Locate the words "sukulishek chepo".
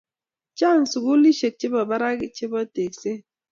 0.91-1.79